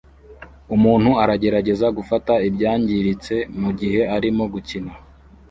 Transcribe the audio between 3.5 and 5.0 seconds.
mugihe arimo gukina